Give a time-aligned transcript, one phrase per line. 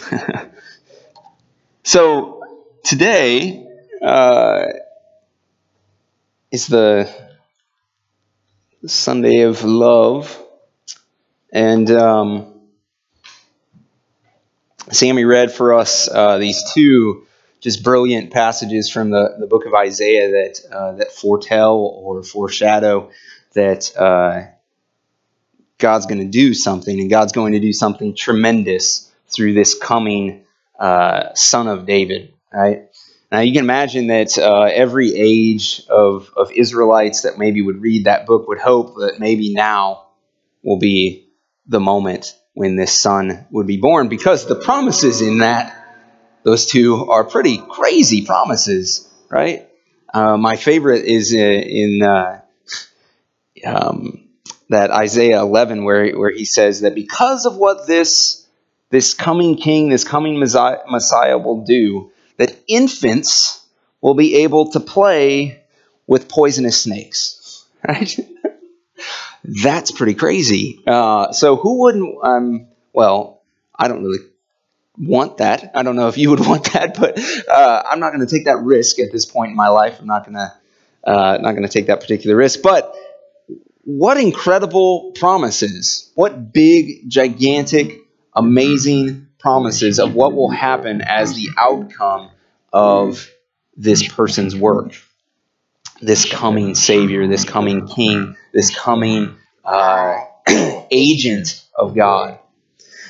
[1.82, 2.42] so
[2.84, 3.66] today
[4.02, 4.66] uh,
[6.50, 7.10] is the
[8.86, 10.36] Sunday of love,
[11.52, 12.60] and um,
[14.90, 17.26] Sammy read for us uh, these two
[17.60, 23.10] just brilliant passages from the, the book of Isaiah that uh, that foretell or foreshadow
[23.52, 24.46] that uh,
[25.78, 30.44] God's going to do something, and God's going to do something tremendous through this coming
[30.78, 32.34] uh, Son of David.
[32.52, 32.88] Right
[33.30, 38.04] now, you can imagine that uh, every age of of Israelites that maybe would read
[38.04, 40.06] that book would hope that maybe now
[40.62, 41.28] will be
[41.66, 45.76] the moment when this son would be born, because the promises in that
[46.42, 49.68] those two are pretty crazy promises, right?
[50.12, 52.40] Uh, my favorite is in, uh,
[53.64, 54.28] um,
[54.68, 58.39] that Isaiah 11, where, where he says that because of what this,
[58.90, 63.64] this coming king, this coming Messiah, will do, that infants
[64.00, 65.62] will be able to play
[66.06, 68.18] with poisonous snakes, right?
[69.44, 70.82] That's pretty crazy.
[70.86, 72.18] Uh, so who wouldn't?
[72.22, 73.42] Um, well,
[73.78, 74.18] I don't really
[74.98, 75.70] want that.
[75.74, 78.44] I don't know if you would want that, but uh, I'm not going to take
[78.44, 79.98] that risk at this point in my life.
[80.00, 80.52] I'm not going to
[81.02, 82.60] uh, not going to take that particular risk.
[82.62, 82.94] But
[83.84, 86.10] what incredible promises!
[86.14, 88.00] What big, gigantic,
[88.34, 92.30] amazing promises of what will happen as the outcome
[92.72, 93.28] of
[93.76, 94.94] this person's work.
[96.02, 100.16] This coming Savior, this coming King, this coming uh,
[100.90, 102.38] agent of God,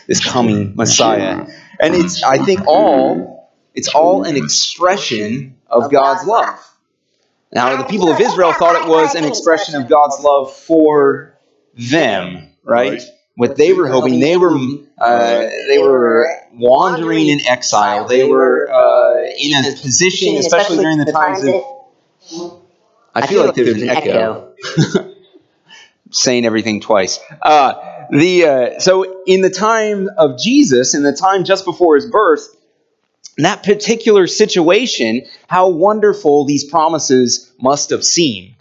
[0.06, 1.46] this coming Messiah.
[1.78, 3.40] And it's, I think, all
[3.74, 6.58] it's all an expression of God's love.
[7.52, 11.38] Now, the people of Israel thought it was an expression of God's love for
[11.74, 13.02] them, right?
[13.40, 14.54] What they were hoping, they were
[14.98, 18.06] uh, they were wandering in exile.
[18.06, 22.60] They were uh, in a position, especially during the times of.
[23.14, 24.52] I feel like there's an echo.
[26.10, 27.18] Saying everything twice.
[27.40, 32.04] Uh, the uh, so in the time of Jesus, in the time just before his
[32.04, 32.46] birth,
[33.38, 38.56] that particular situation, how wonderful these promises must have seemed,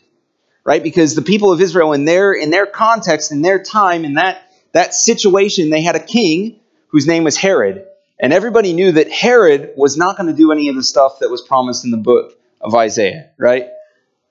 [0.63, 0.81] right?
[0.81, 4.45] Because the people of Israel, in their in their context, in their time, in that
[4.71, 7.85] that situation, they had a king whose name was Herod,
[8.19, 11.29] and everybody knew that Herod was not going to do any of the stuff that
[11.29, 13.67] was promised in the book of Isaiah, right?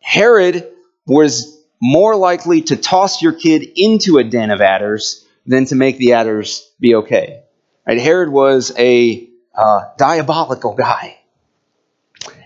[0.00, 0.68] Herod
[1.06, 5.96] was more likely to toss your kid into a den of adders than to make
[5.98, 7.42] the adders be okay.
[7.86, 7.98] Right?
[7.98, 11.18] Herod was a uh, diabolical guy.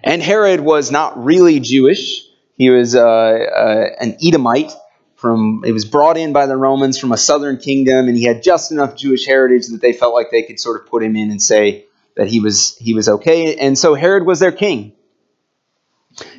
[0.05, 2.23] And Herod was not really Jewish.
[2.57, 4.73] He was uh, uh, an Edomite
[5.23, 5.63] from.
[5.65, 8.73] It was brought in by the Romans from a southern kingdom, and he had just
[8.73, 11.41] enough Jewish heritage that they felt like they could sort of put him in and
[11.41, 13.57] say that he was he was okay.
[13.57, 14.93] And so Herod was their king.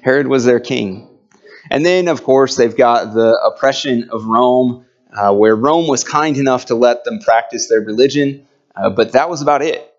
[0.03, 1.09] Herod was their king.
[1.71, 6.37] And then, of course, they've got the oppression of Rome, uh, where Rome was kind
[6.37, 8.45] enough to let them practice their religion,
[8.75, 9.89] uh, but that was about it.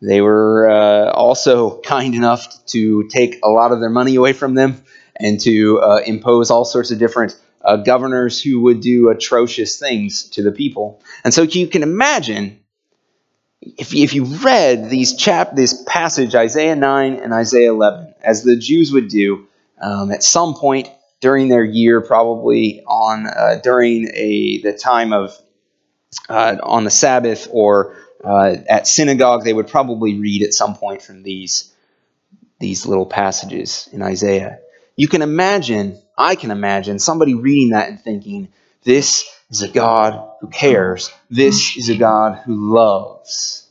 [0.00, 4.54] They were uh, also kind enough to take a lot of their money away from
[4.54, 4.82] them
[5.16, 10.24] and to uh, impose all sorts of different uh, governors who would do atrocious things
[10.30, 11.02] to the people.
[11.24, 12.60] And so you can imagine
[13.60, 18.56] if, if you read these chap this passage Isaiah 9 and Isaiah 11 as the
[18.56, 19.46] Jews would do
[19.80, 20.88] um, at some point
[21.20, 25.34] during their year, probably on uh, during a the time of
[26.28, 31.02] uh, on the Sabbath or uh, at synagogue, they would probably read at some point
[31.02, 31.72] from these
[32.60, 34.58] these little passages in Isaiah.
[34.96, 38.48] You can imagine, I can imagine somebody reading that and thinking,
[38.82, 41.10] "This is a God who cares.
[41.30, 43.68] This is a God who loves."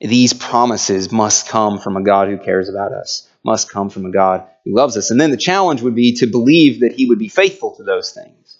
[0.00, 4.10] These promises must come from a God who cares about us must come from a
[4.10, 5.10] God who loves us.
[5.12, 8.10] And then the challenge would be to believe that he would be faithful to those
[8.10, 8.58] things.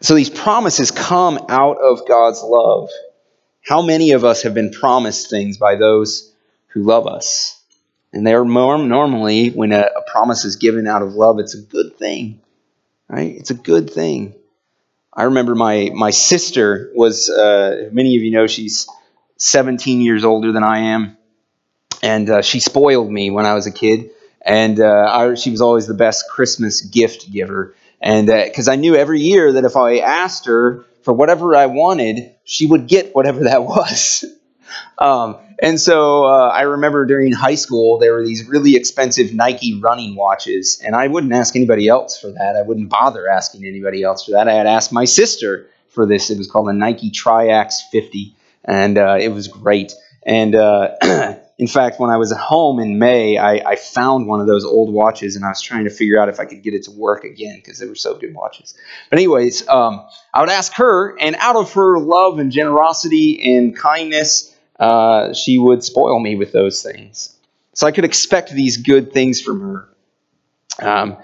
[0.00, 2.90] So these promises come out of God's love.
[3.60, 6.32] How many of us have been promised things by those
[6.68, 7.60] who love us?
[8.12, 11.62] And they're more normally, when a, a promise is given out of love, it's a
[11.62, 12.40] good thing.
[13.08, 13.34] Right?
[13.36, 14.34] It's a good thing.
[15.12, 18.88] I remember my, my sister was, uh, many of you know, she's
[19.36, 21.16] 17 years older than I am
[22.02, 24.10] and uh, she spoiled me when I was a kid.
[24.44, 27.76] And uh, I, she was always the best Christmas gift giver.
[28.00, 31.66] And because uh, I knew every year that if I asked her for whatever I
[31.66, 34.24] wanted, she would get whatever that was.
[34.98, 39.80] Um, and so uh, I remember during high school, there were these really expensive Nike
[39.80, 40.82] running watches.
[40.84, 42.56] And I wouldn't ask anybody else for that.
[42.56, 44.48] I wouldn't bother asking anybody else for that.
[44.48, 46.30] I had asked my sister for this.
[46.30, 48.34] It was called a Nike Triax 50,
[48.64, 49.92] and uh, it was great.
[50.24, 50.96] And uh,
[51.58, 54.64] in fact, when I was at home in May, I, I, found one of those
[54.64, 56.90] old watches, and I was trying to figure out if I could get it to
[56.92, 58.74] work again because they were so good watches.
[59.10, 63.76] But anyways, um, I would ask her, and out of her love and generosity and
[63.76, 67.36] kindness, uh, she would spoil me with those things.
[67.74, 69.88] So I could expect these good things from her.
[70.80, 71.16] Um,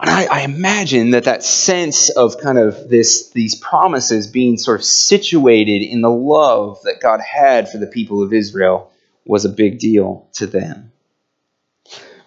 [0.00, 4.80] and I, I, imagine that that sense of kind of this these promises being sort
[4.80, 8.92] of situated in the love that God had for the people of Israel
[9.26, 10.92] was a big deal to them.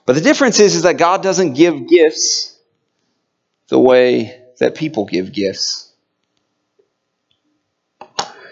[0.05, 2.57] But the difference is, is that God doesn't give gifts
[3.69, 5.90] the way that people give gifts.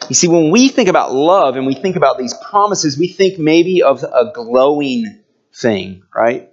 [0.10, 3.38] You see, when we think about love and we think about these promises, we think
[3.38, 5.20] maybe of a glowing
[5.54, 6.50] thing, right?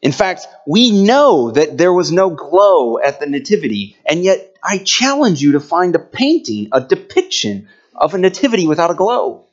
[0.00, 4.78] In fact, we know that there was no glow at the Nativity, and yet I
[4.78, 9.46] challenge you to find a painting, a depiction of a Nativity without a glow.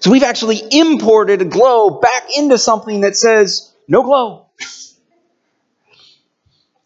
[0.00, 4.46] So we've actually imported a glow back into something that says no glow.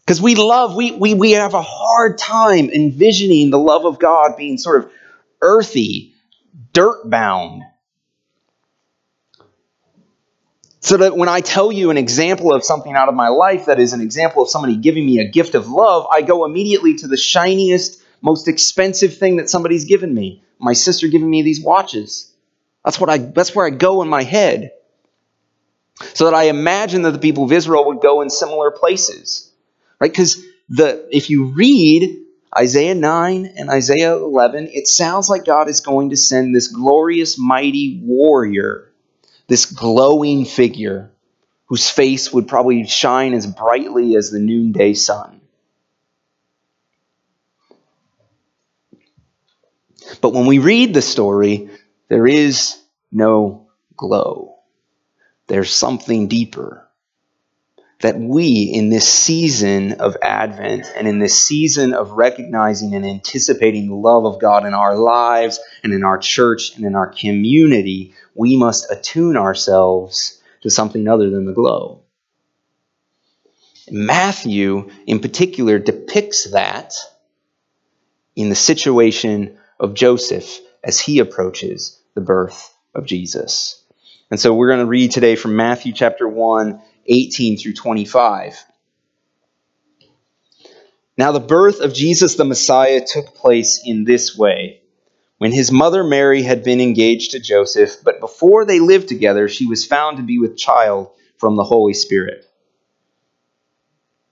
[0.08, 4.38] Because we love, we, we, we have a hard time envisioning the love of God
[4.38, 4.90] being sort of
[5.42, 6.14] earthy,
[6.72, 7.62] dirt bound.
[10.80, 13.78] So that when I tell you an example of something out of my life that
[13.78, 17.06] is an example of somebody giving me a gift of love, I go immediately to
[17.06, 20.42] the shiniest, most expensive thing that somebody's given me.
[20.58, 22.32] My sister giving me these watches.
[22.82, 24.72] That's what I that's where I go in my head.
[26.14, 29.47] So that I imagine that the people of Israel would go in similar places.
[30.00, 30.10] Right?
[30.10, 32.24] Because the if you read
[32.56, 37.38] Isaiah 9 and Isaiah 11, it sounds like God is going to send this glorious,
[37.38, 38.88] mighty warrior
[39.48, 41.10] this glowing figure
[41.66, 45.40] whose face would probably shine as brightly as the noonday sun.
[50.20, 51.70] But when we read the story,
[52.08, 52.80] there is
[53.10, 54.56] no glow.
[55.46, 56.87] There's something deeper
[58.00, 63.88] that we, in this season of Advent and in this season of recognizing and anticipating
[63.88, 68.14] the love of God in our lives and in our church and in our community,
[68.34, 72.02] we must attune ourselves to something other than the glow.
[73.90, 76.94] Matthew, in particular, depicts that
[78.36, 83.82] in the situation of Joseph as he approaches the birth of Jesus.
[84.30, 88.64] And so we're going to read today from Matthew chapter 1 18 through 25.
[91.16, 94.82] Now, the birth of Jesus the Messiah took place in this way.
[95.38, 99.66] When his mother Mary had been engaged to Joseph, but before they lived together, she
[99.66, 102.44] was found to be with child from the Holy Spirit.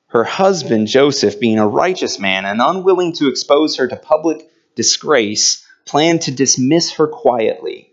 [0.08, 5.67] Her husband Joseph, being a righteous man and unwilling to expose her to public disgrace,
[5.84, 7.93] planned to dismiss her quietly.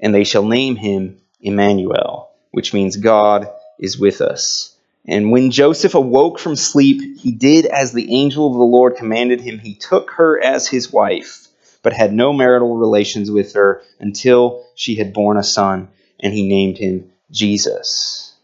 [0.00, 4.74] and they shall name him Emmanuel, which means God is with us.
[5.06, 9.40] And when Joseph awoke from sleep, he did as the angel of the Lord commanded
[9.40, 9.58] him.
[9.58, 11.48] He took her as his wife,
[11.82, 15.88] but had no marital relations with her until she had borne a son,
[16.20, 18.34] and he named him Jesus.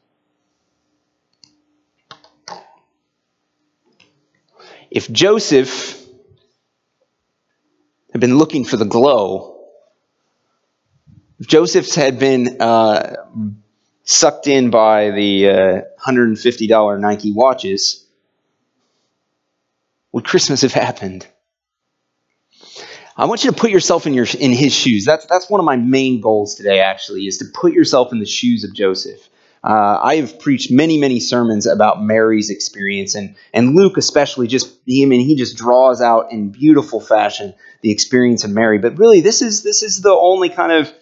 [4.91, 6.01] If Joseph
[8.13, 9.54] had been looking for the glow,
[11.41, 13.17] Joseph's had been uh,
[14.05, 18.07] sucked in by the uh, $150 Nike watches,
[20.13, 21.27] would Christmas have happened?
[23.17, 25.05] I want you to put yourself in your in his shoes.
[25.05, 26.81] That's that's one of my main goals today.
[26.81, 29.29] Actually, is to put yourself in the shoes of Joseph.
[29.63, 34.69] Uh, I have preached many many sermons about Mary's experience, and and Luke especially just
[34.69, 38.79] I mean he just draws out in beautiful fashion the experience of Mary.
[38.79, 40.93] But really, this is this is the only kind of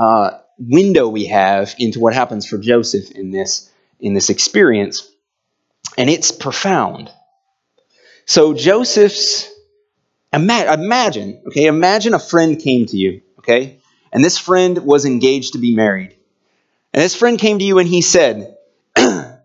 [0.00, 5.06] uh, window we have into what happens for Joseph in this in this experience,
[5.98, 7.12] and it's profound.
[8.24, 9.52] So Joseph's
[10.32, 13.80] imagine, okay, imagine a friend came to you, okay,
[14.10, 16.16] and this friend was engaged to be married,
[16.94, 18.56] and this friend came to you and he said,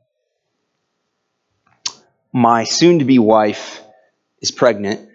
[2.32, 3.82] "My soon-to-be wife
[4.40, 5.10] is pregnant,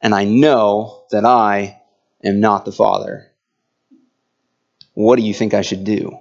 [0.00, 1.80] and I know that I
[2.22, 3.29] am not the Father.
[5.00, 6.18] What do you think I should do?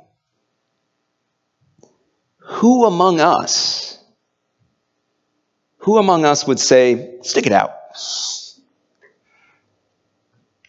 [2.37, 4.01] Who among us,
[5.79, 7.73] who among us would say, stick it out?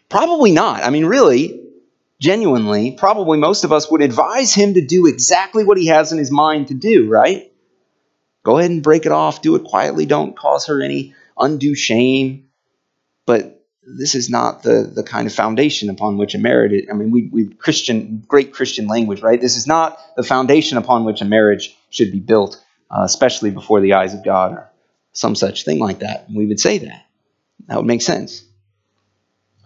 [0.08, 0.82] Probably not.
[0.82, 1.62] I mean, really,
[2.18, 6.18] genuinely, probably most of us would advise him to do exactly what he has in
[6.18, 7.52] his mind to do, right?
[8.42, 12.48] Go ahead and break it off, do it quietly, don't cause her any undue shame.
[13.24, 13.59] But
[13.98, 17.28] this is not the, the kind of foundation upon which a marriage I mean we
[17.32, 19.40] we Christian great Christian language, right?
[19.40, 23.80] This is not the foundation upon which a marriage should be built, uh, especially before
[23.80, 24.70] the eyes of God or
[25.12, 26.26] some such thing like that.
[26.32, 27.06] We would say that.
[27.66, 28.44] That would make sense.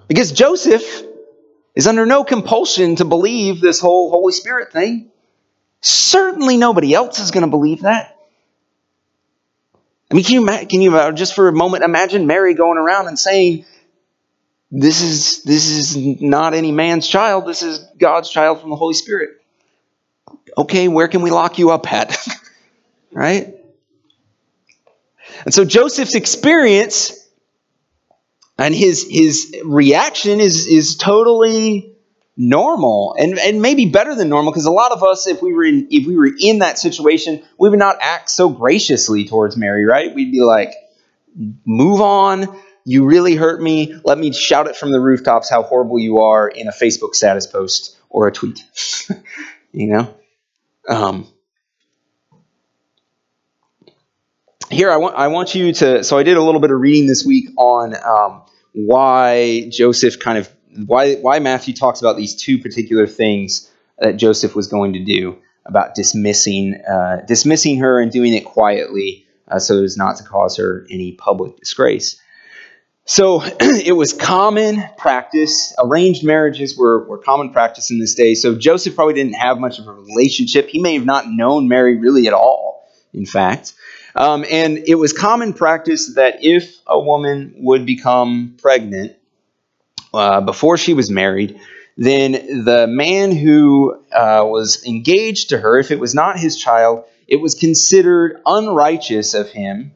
[0.08, 0.84] Because Joseph
[1.74, 5.10] is under no compulsion to believe this whole Holy Spirit thing.
[5.80, 8.16] Certainly nobody else is going to believe that.
[10.10, 13.18] I mean, can you, can you just for a moment imagine Mary going around and
[13.18, 13.64] saying,
[14.80, 18.94] this is, this is not any man's child, this is God's child from the Holy
[18.94, 19.30] Spirit.
[20.56, 22.16] Okay, where can we lock you up at?
[23.12, 23.54] right?
[25.44, 27.24] And so Joseph's experience
[28.58, 31.92] and his his reaction is is totally
[32.36, 35.64] normal and and maybe better than normal because a lot of us if we were
[35.64, 39.84] in if we were in that situation we would not act so graciously towards Mary
[39.84, 40.74] right we'd be like
[41.64, 45.98] move on you really hurt me let me shout it from the rooftops how horrible
[45.98, 48.60] you are in a Facebook status post or a tweet
[49.72, 50.14] you know
[50.88, 51.26] um,
[54.70, 56.04] here I want I want you to.
[56.04, 60.38] So I did a little bit of reading this week on um, why Joseph kind
[60.38, 60.50] of
[60.86, 65.38] why why Matthew talks about these two particular things that Joseph was going to do
[65.64, 70.56] about dismissing uh, dismissing her and doing it quietly uh, so as not to cause
[70.56, 72.20] her any public disgrace.
[73.06, 75.74] So it was common practice.
[75.78, 78.34] Arranged marriages were, were common practice in this day.
[78.34, 80.68] So Joseph probably didn't have much of a relationship.
[80.68, 83.74] He may have not known Mary really at all, in fact.
[84.16, 89.16] Um, and it was common practice that if a woman would become pregnant
[90.14, 91.60] uh, before she was married,
[91.96, 97.04] then the man who uh, was engaged to her, if it was not his child,
[97.26, 99.92] it was considered unrighteous of him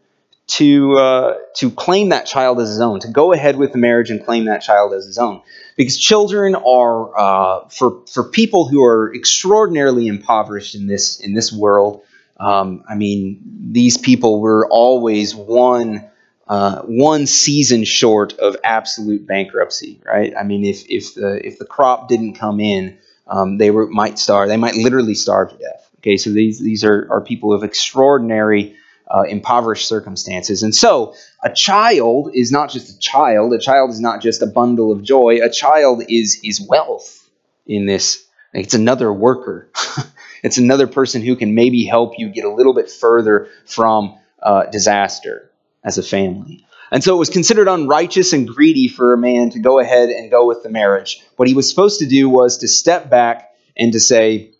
[0.49, 4.11] to uh, to claim that child as his own, to go ahead with the marriage
[4.11, 5.43] and claim that child as his own,
[5.77, 11.53] because children are uh, for for people who are extraordinarily impoverished in this in this
[11.53, 12.03] world.
[12.39, 13.41] Um, I mean,
[13.73, 16.09] these people were always one
[16.47, 20.33] uh, one season short of absolute bankruptcy, right?
[20.35, 24.19] I mean, if if the if the crop didn't come in, um, they were might
[24.19, 24.49] starve.
[24.49, 25.91] They might literally starve to death.
[25.99, 28.77] Okay, so these these are are people of extraordinary
[29.11, 30.63] uh, impoverished circumstances.
[30.63, 33.53] And so, a child is not just a child.
[33.53, 35.41] A child is not just a bundle of joy.
[35.43, 37.29] A child is is wealth
[37.67, 38.25] in this.
[38.53, 39.71] It's another worker.
[40.43, 44.65] it's another person who can maybe help you get a little bit further from uh,
[44.67, 45.51] disaster
[45.85, 46.67] as a family.
[46.91, 50.31] And so it was considered unrighteous and greedy for a man to go ahead and
[50.31, 51.23] go with the marriage.
[51.37, 54.53] What he was supposed to do was to step back and to say,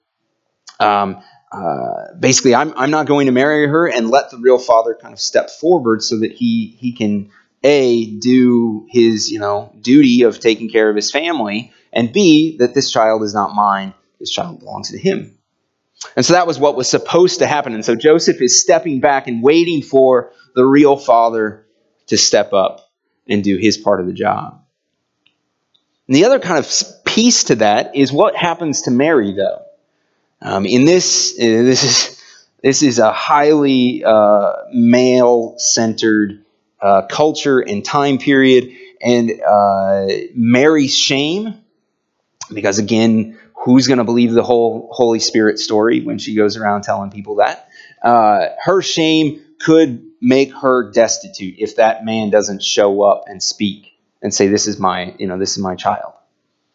[0.79, 4.97] um, uh, basically, I'm, I'm not going to marry her and let the real father
[5.01, 7.31] kind of step forward so that he, he can,
[7.65, 12.75] A, do his, you know, duty of taking care of his family, and B, that
[12.75, 15.39] this child is not mine, this child belongs to him.
[16.17, 17.75] And so that was what was supposed to happen.
[17.75, 21.67] And so Joseph is stepping back and waiting for the real father
[22.09, 22.91] to step up
[23.27, 24.63] and do his part of the job.
[26.07, 29.63] And the other kind of piece to that is what happens to Mary, though.
[30.41, 32.23] Um, in this, uh, this is
[32.63, 36.45] this is a highly uh, male-centered
[36.81, 41.55] uh, culture and time period, and uh, Mary's shame,
[42.53, 46.83] because again, who's going to believe the whole Holy Spirit story when she goes around
[46.83, 47.69] telling people that?
[48.03, 53.93] Uh, her shame could make her destitute if that man doesn't show up and speak
[54.23, 56.13] and say, "This is my, you know, this is my child."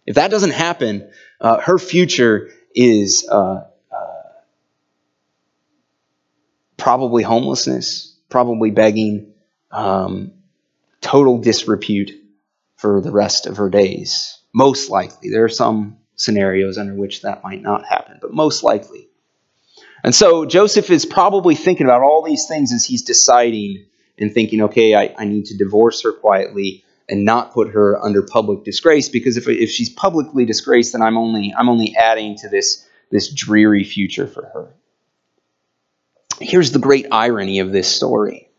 [0.05, 4.24] If that doesn't happen, uh, her future is uh, uh,
[6.77, 9.34] probably homelessness, probably begging,
[9.72, 10.32] um,
[11.01, 12.12] total disrepute
[12.77, 14.39] for the rest of her days.
[14.53, 15.30] Most likely.
[15.30, 19.10] There are some scenarios under which that might not happen, but most likely.
[20.03, 23.86] And so Joseph is probably thinking about all these things as he's deciding
[24.18, 28.22] and thinking, okay, I, I need to divorce her quietly and not put her under
[28.22, 32.50] public disgrace because if, if she's publicly disgraced then I'm only I'm only adding to
[32.50, 34.74] this this dreary future for her.
[36.39, 38.50] Here's the great irony of this story.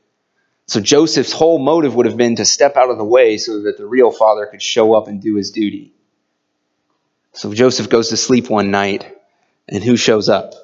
[0.66, 3.76] So Joseph's whole motive would have been to step out of the way so that
[3.76, 5.92] the real father could show up and do his duty.
[7.32, 9.04] So Joseph goes to sleep one night,
[9.68, 10.54] and who shows up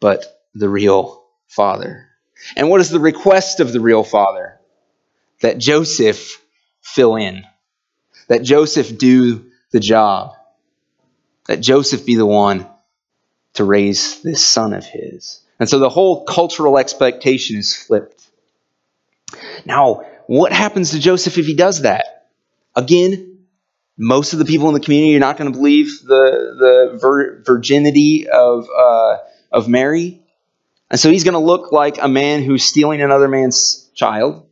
[0.00, 2.08] but the real father?
[2.56, 4.60] And what is the request of the real father?
[5.40, 6.40] That Joseph
[6.94, 7.44] fill in,
[8.28, 10.34] that Joseph do the job,
[11.46, 12.66] that Joseph be the one
[13.54, 15.40] to raise this son of his.
[15.58, 18.24] And so the whole cultural expectation is flipped.
[19.64, 22.28] Now, what happens to Joseph if he does that?
[22.76, 23.38] Again,
[23.96, 27.42] most of the people in the community are not going to believe the, the vir-
[27.44, 29.16] virginity of, uh,
[29.50, 30.22] of Mary.
[30.90, 34.47] And so he's going to look like a man who's stealing another man's child,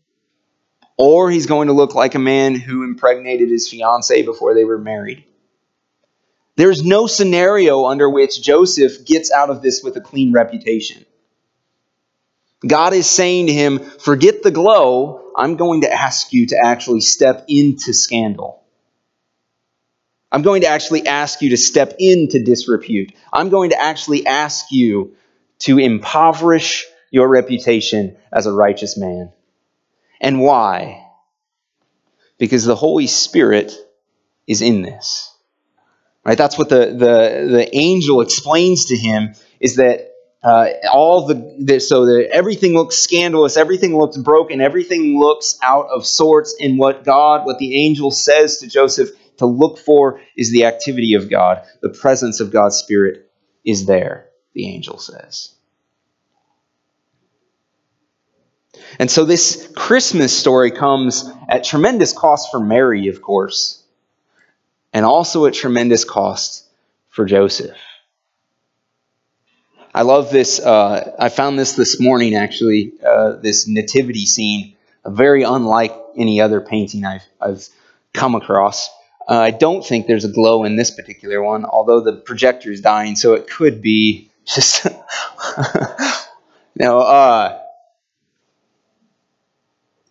[0.96, 4.78] or he's going to look like a man who impregnated his fiancee before they were
[4.78, 5.24] married.
[6.56, 11.04] There's no scenario under which Joseph gets out of this with a clean reputation.
[12.66, 15.32] God is saying to him, Forget the glow.
[15.36, 18.62] I'm going to ask you to actually step into scandal.
[20.32, 23.12] I'm going to actually ask you to step into disrepute.
[23.32, 25.14] I'm going to actually ask you
[25.60, 29.32] to impoverish your reputation as a righteous man.
[30.20, 31.06] And why?
[32.38, 33.72] Because the Holy Spirit
[34.46, 35.32] is in this.
[36.24, 36.38] Right?
[36.38, 41.80] That's what the, the, the angel explains to him is that uh, all the, the
[41.80, 46.56] so that everything looks scandalous, everything looks broken, everything looks out of sorts.
[46.60, 51.14] And what God, what the angel says to Joseph to look for is the activity
[51.14, 51.64] of God.
[51.82, 53.30] The presence of God's Spirit
[53.64, 55.55] is there, the angel says.
[58.98, 63.82] And so this Christmas story comes at tremendous cost for Mary, of course,
[64.92, 66.64] and also at tremendous cost
[67.10, 67.76] for Joseph.
[69.94, 70.60] I love this.
[70.60, 74.76] Uh, I found this this morning, actually, uh, this nativity scene,
[75.06, 77.66] very unlike any other painting I've, I've
[78.12, 78.90] come across.
[79.28, 82.80] Uh, I don't think there's a glow in this particular one, although the projector is
[82.80, 84.86] dying, so it could be just.
[86.78, 87.60] know, uh,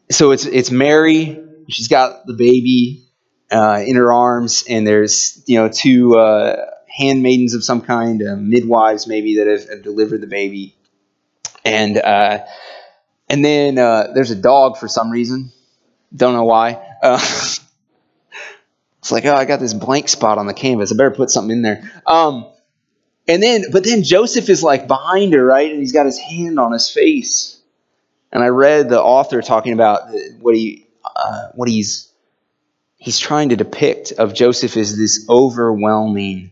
[0.10, 1.42] so it's it's Mary.
[1.68, 3.06] She's got the baby
[3.52, 6.56] uh, in her arms, and there's you know two uh,
[6.88, 10.76] handmaidens of some kind, uh, midwives maybe that have, have, delivered the baby,
[11.64, 12.40] and uh,
[13.30, 15.52] and then uh, there's a dog for some reason.
[16.16, 16.82] Don't know why.
[17.02, 17.20] Uh,
[19.00, 20.92] it's like, oh, I got this blank spot on the canvas.
[20.92, 21.92] I better put something in there.
[22.06, 22.48] Um,
[23.28, 25.72] and then, but then Joseph is like behind her, right?
[25.72, 27.55] And he's got his hand on his face.
[28.36, 30.10] And I read the author talking about
[30.42, 32.12] what he, uh, what he's,
[32.98, 36.52] he's trying to depict of Joseph is this overwhelming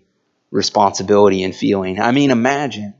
[0.49, 1.99] responsibility and feeling.
[1.99, 2.93] I mean, imagine,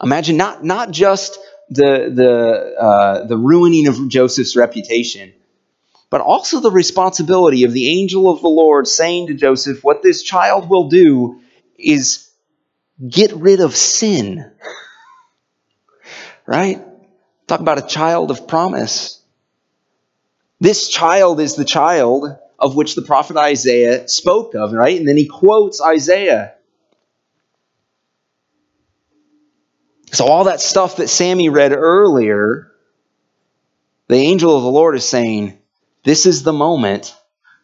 [0.00, 5.32] imagine not not just the the uh, the ruining of Joseph's reputation,
[6.10, 10.22] but also the responsibility of the angel of the Lord saying to Joseph, "What this
[10.22, 11.40] child will do
[11.76, 12.30] is
[13.08, 14.52] get rid of sin."
[16.46, 16.86] right?
[17.50, 19.20] Talk about a child of promise.
[20.60, 24.96] This child is the child of which the prophet Isaiah spoke of, right?
[24.96, 26.54] And then he quotes Isaiah.
[30.12, 32.70] So, all that stuff that Sammy read earlier,
[34.06, 35.58] the angel of the Lord is saying,
[36.04, 37.16] This is the moment,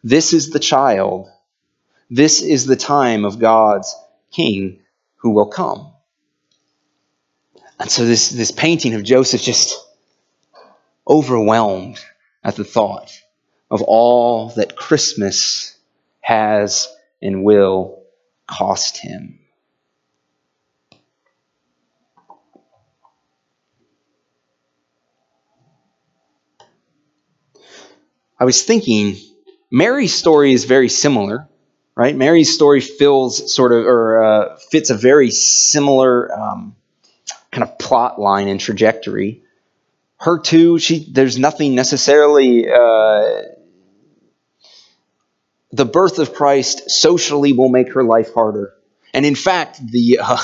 [0.03, 1.29] this is the child,
[2.09, 3.95] this is the time of God's
[4.31, 4.81] king
[5.15, 5.93] who will come.
[7.79, 9.77] And so, this, this painting of Joseph just
[11.07, 11.99] overwhelmed
[12.43, 13.11] at the thought
[13.69, 15.77] of all that Christmas
[16.21, 16.87] has
[17.21, 18.03] and will
[18.47, 19.39] cost him.
[28.39, 29.17] I was thinking,
[29.71, 31.47] Mary's story is very similar,
[31.95, 32.15] right?
[32.15, 36.75] Mary's story fills sort of, or uh, fits a very similar um,
[37.57, 39.41] kind of plot line and trajectory.
[40.17, 43.41] Her too, she there's nothing necessarily uh,
[45.71, 48.73] the birth of Christ socially will make her life harder.
[49.13, 50.37] And in fact, the uh,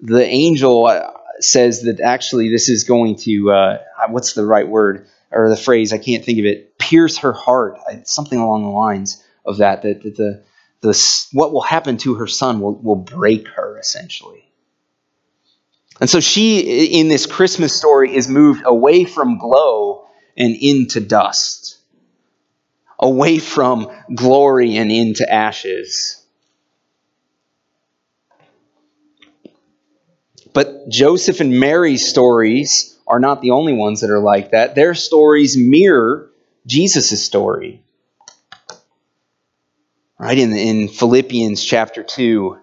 [0.00, 3.78] the angel uh, says that actually this is going to uh,
[4.08, 5.92] what's the right word or the phrase?
[5.92, 6.78] I can't think of it.
[6.78, 9.82] Pierce her heart, something along the lines of that.
[9.82, 10.44] That, that the
[10.80, 14.45] the what will happen to her son will will break her essentially.
[16.00, 20.06] And so she, in this Christmas story, is moved away from glow
[20.36, 21.76] and into dust
[22.98, 26.22] away from glory and into ashes.
[30.52, 34.74] But Joseph and Mary's stories are not the only ones that are like that.
[34.74, 36.30] Their stories mirror
[36.66, 37.82] Jesus' story.
[40.18, 42.58] Right in, in Philippians chapter 2,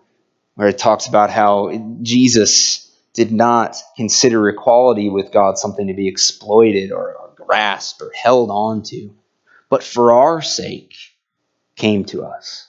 [0.55, 6.07] where it talks about how Jesus did not consider equality with God something to be
[6.07, 9.13] exploited or, or grasped or held onto,
[9.69, 10.95] but for our sake
[11.75, 12.67] came to us,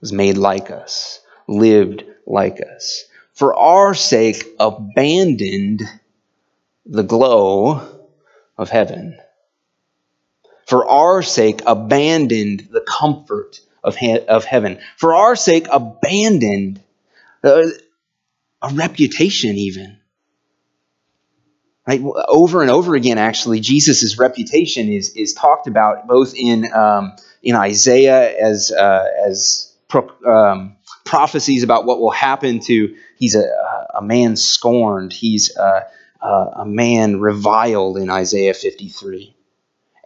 [0.00, 5.82] was made like us, lived like us, for our sake abandoned
[6.84, 7.80] the glow
[8.56, 9.18] of heaven,
[10.66, 16.82] for our sake abandoned the comfort of, he- of heaven, for our sake abandoned
[17.42, 17.62] uh,
[18.62, 19.98] a reputation, even.
[21.86, 22.02] Right?
[22.28, 27.54] Over and over again, actually, Jesus' reputation is, is talked about both in, um, in
[27.54, 33.44] Isaiah as, uh, as pro, um, prophecies about what will happen to, he's a,
[33.94, 35.86] a man scorned, he's a,
[36.20, 39.34] a man reviled in Isaiah 53.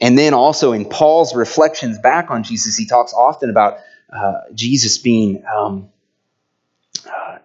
[0.00, 3.78] And then also in Paul's reflections back on Jesus, he talks often about
[4.12, 5.91] uh, Jesus being um, uh,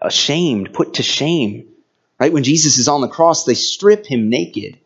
[0.01, 1.67] ashamed, put to shame.
[2.19, 2.33] Right?
[2.33, 4.79] When Jesus is on the cross, they strip him naked,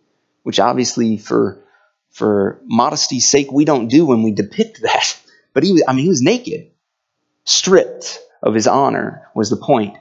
[0.43, 1.63] which obviously for
[2.11, 5.17] for modesty's sake we don't do when we depict that.
[5.53, 6.71] But he was, I mean, he was naked,
[7.43, 9.97] stripped of his honor was the point.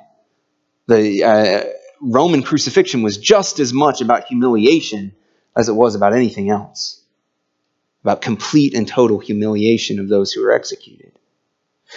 [0.86, 1.64] The uh,
[2.00, 5.14] Roman crucifixion was just as much about humiliation
[5.56, 7.02] as it was about anything else,
[8.02, 11.12] about complete and total humiliation of those who were executed.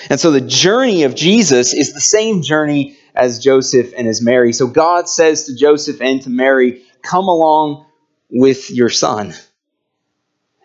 [0.09, 4.53] And so the journey of Jesus is the same journey as Joseph and as Mary.
[4.53, 7.85] So God says to Joseph and to Mary, Come along
[8.29, 9.33] with your son.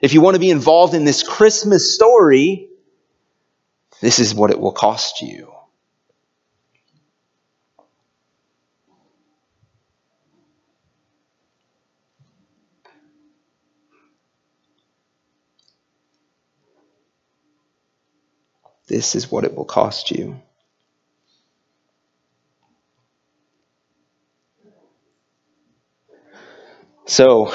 [0.00, 2.68] If you want to be involved in this Christmas story,
[4.00, 5.52] this is what it will cost you.
[18.86, 20.40] This is what it will cost you.
[27.18, 27.52] So,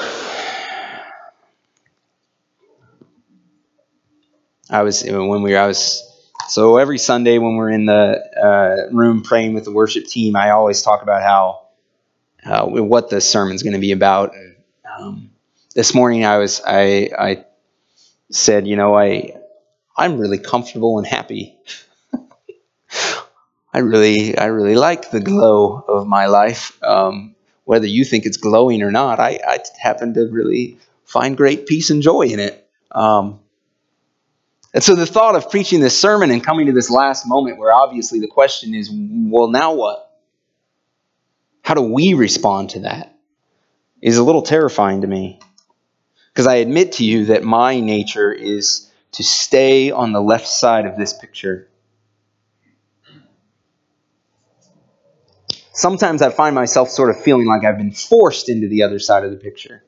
[4.69, 6.03] I was when we were, I was
[6.49, 10.49] so every Sunday when we're in the uh, room praying with the worship team, I
[10.49, 11.67] always talk about how
[12.45, 14.35] uh, what the sermon's going to be about.
[14.99, 15.31] Um,
[15.73, 17.45] this morning, I was I I
[18.31, 19.37] said, you know, I
[19.95, 21.57] I'm really comfortable and happy.
[23.73, 26.77] I really I really like the glow of my life.
[26.83, 27.32] Um,
[27.65, 31.89] whether you think it's glowing or not, I, I happen to really find great peace
[31.89, 32.67] and joy in it.
[32.91, 33.39] Um,
[34.73, 37.71] and so the thought of preaching this sermon and coming to this last moment where
[37.71, 40.09] obviously the question is, well, now what?
[41.61, 43.15] How do we respond to that?
[44.01, 45.39] Is a little terrifying to me.
[46.33, 50.87] Because I admit to you that my nature is to stay on the left side
[50.87, 51.69] of this picture.
[55.73, 59.25] Sometimes I find myself sort of feeling like I've been forced into the other side
[59.25, 59.83] of the picture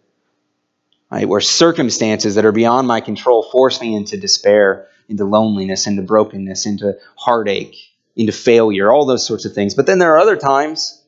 [1.16, 1.28] right?
[1.28, 6.66] Where circumstances that are beyond my control force me into despair, into loneliness, into brokenness,
[6.66, 7.76] into heartache,
[8.16, 9.76] into failure, all those sorts of things.
[9.76, 11.02] But then there are other times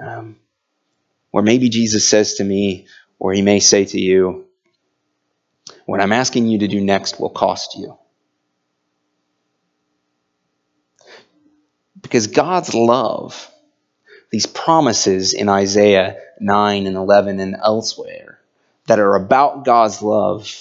[0.00, 0.36] um,
[1.30, 2.86] where maybe Jesus says to me,
[3.18, 4.46] or he may say to you,
[5.86, 7.96] what I'm asking you to do next will cost you.
[12.00, 13.50] Because God's love,
[14.34, 18.40] these promises in Isaiah 9 and 11 and elsewhere,
[18.88, 20.52] that are about God's love,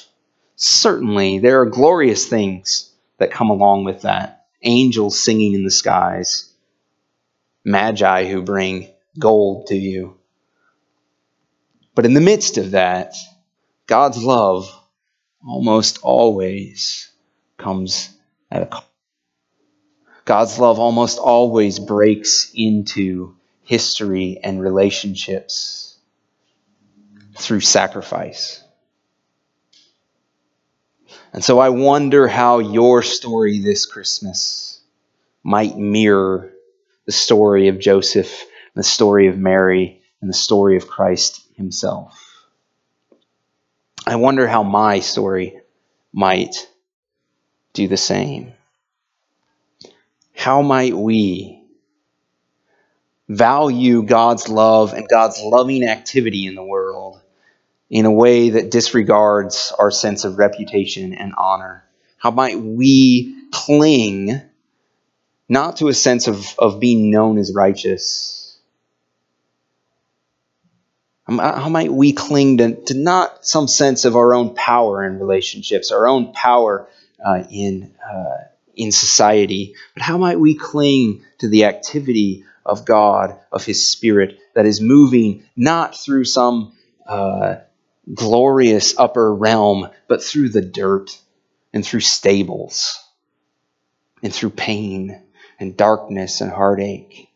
[0.56, 4.46] certainly there are glorious things that come along with that.
[4.62, 6.54] Angels singing in the skies,
[7.66, 10.20] magi who bring gold to you.
[11.96, 13.16] But in the midst of that,
[13.88, 14.72] God's love
[15.44, 17.12] almost always
[17.58, 18.14] comes
[18.52, 18.86] at a cost.
[20.26, 25.98] God's love almost always breaks into history and relationships
[27.38, 28.64] through sacrifice.
[31.32, 34.82] And so I wonder how your story this Christmas
[35.44, 36.54] might mirror
[37.06, 38.44] the story of Joseph,
[38.76, 42.46] the story of Mary, and the story of Christ himself.
[44.06, 45.60] I wonder how my story
[46.12, 46.70] might
[47.74, 48.54] do the same.
[50.36, 51.63] How might we
[53.28, 57.22] value God's love and God's loving activity in the world
[57.90, 61.84] in a way that disregards our sense of reputation and honor?
[62.18, 64.42] How might we cling
[65.50, 68.58] not to a sense of, of being known as righteous,
[71.28, 75.92] How might we cling to, to not some sense of our own power in relationships,
[75.92, 76.90] our own power
[77.24, 83.40] uh, in, uh, in society, but how might we cling to the activity of God,
[83.52, 86.74] of His Spirit, that is moving not through some
[87.08, 87.56] uh,
[88.14, 91.18] glorious upper realm, but through the dirt
[91.74, 93.00] and through stables
[94.22, 95.22] and through pain
[95.60, 97.30] and darkness and heartache?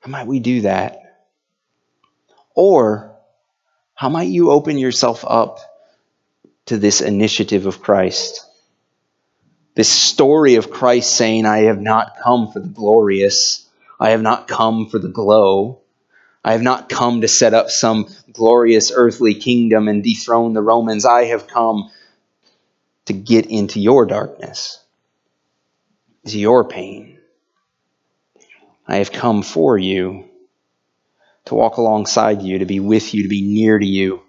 [0.00, 1.26] How might we do that?
[2.54, 3.16] Or
[3.94, 5.58] how might you open yourself up
[6.66, 8.44] to this initiative of Christ?
[9.74, 13.65] This story of Christ saying, I have not come for the glorious,
[13.98, 15.80] I have not come for the glow.
[16.44, 21.04] I have not come to set up some glorious earthly kingdom and dethrone the Romans.
[21.04, 21.90] I have come
[23.06, 24.82] to get into your darkness,
[26.26, 27.18] to your pain.
[28.86, 30.28] I have come for you
[31.46, 34.22] to walk alongside you, to be with you, to be near to you,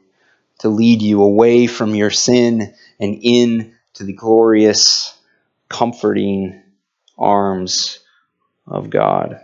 [0.59, 5.15] to lead you away from your sin and in to the glorious,
[5.69, 6.61] comforting
[7.17, 7.99] arms
[8.67, 9.41] of God.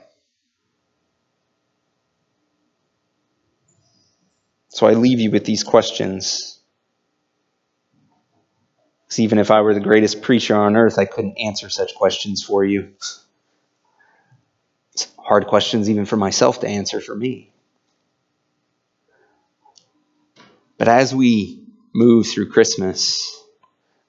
[4.73, 6.57] So I leave you with these questions.
[9.05, 12.43] Because even if I were the greatest preacher on earth, I couldn't answer such questions
[12.43, 12.91] for you.
[14.93, 17.53] It's hard questions even for myself to answer for me.
[20.79, 23.31] But as we move through Christmas,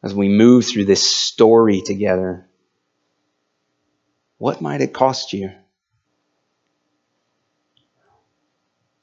[0.02, 2.48] as we move through this story together,
[4.38, 5.50] what might it cost you?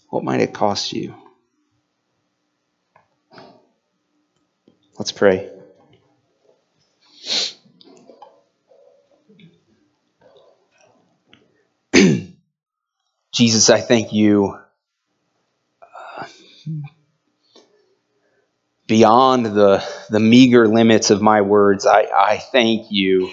[0.10, 1.21] What might it cost you?
[5.02, 5.50] Let's pray.
[13.34, 14.60] Jesus, I thank you
[15.82, 16.26] uh,
[18.86, 23.32] beyond the, the meager limits of my words, I, I thank you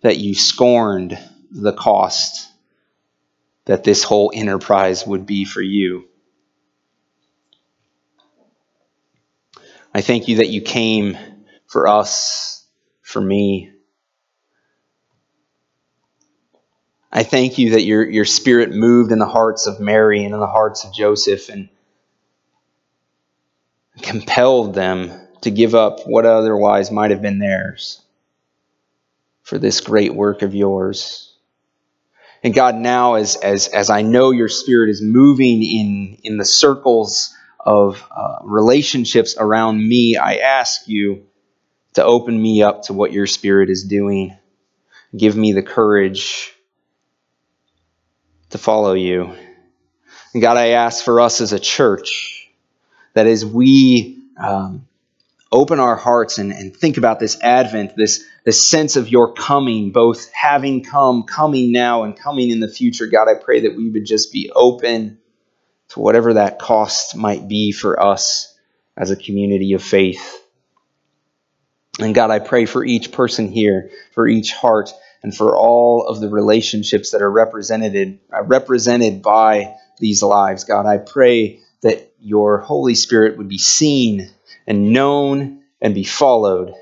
[0.00, 1.16] that you scorned
[1.52, 2.48] the cost
[3.66, 6.09] that this whole enterprise would be for you.
[9.92, 11.18] I thank you that you came
[11.66, 12.64] for us,
[13.02, 13.72] for me.
[17.12, 20.40] I thank you that your, your spirit moved in the hearts of Mary and in
[20.40, 21.68] the hearts of Joseph and
[24.00, 28.00] compelled them to give up what otherwise might have been theirs
[29.42, 31.34] for this great work of yours.
[32.44, 36.44] And God, now as, as, as I know your spirit is moving in, in the
[36.44, 41.26] circles of uh, relationships around me, I ask you
[41.94, 44.36] to open me up to what your spirit is doing.
[45.16, 46.52] Give me the courage
[48.50, 49.34] to follow you.
[50.32, 52.48] And God, I ask for us as a church
[53.14, 54.86] that as we um,
[55.50, 59.90] open our hearts and, and think about this Advent, this, this sense of your coming,
[59.90, 63.90] both having come, coming now, and coming in the future, God, I pray that we
[63.90, 65.18] would just be open
[65.90, 68.56] to whatever that cost might be for us
[68.96, 70.42] as a community of faith.
[71.98, 74.90] And God, I pray for each person here, for each heart,
[75.22, 80.64] and for all of the relationships that are represented, uh, represented by these lives.
[80.64, 84.30] God, I pray that your Holy Spirit would be seen
[84.66, 86.74] and known and be followed,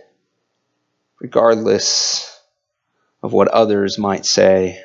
[1.21, 2.41] regardless
[3.23, 4.83] of what others might say.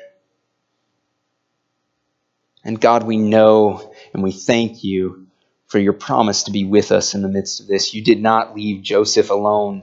[2.64, 5.26] And God, we know and we thank you
[5.66, 7.94] for your promise to be with us in the midst of this.
[7.94, 9.82] You did not leave Joseph alone.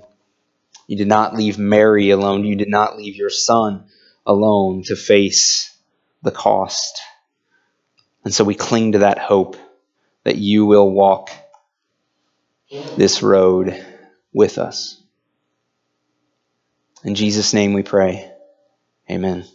[0.88, 2.44] You did not leave Mary alone.
[2.44, 3.86] You did not leave your son
[4.26, 5.76] alone to face
[6.24, 7.02] the cost.
[8.24, 9.58] And so we cling to that hope
[10.24, 11.30] that you will walk
[12.98, 13.84] this road
[14.34, 15.02] with us.
[17.04, 18.32] In Jesus' name we pray.
[19.10, 19.46] Amen.